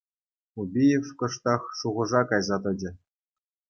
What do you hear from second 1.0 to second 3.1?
кӑштах шухӑша кайса тӑчӗ.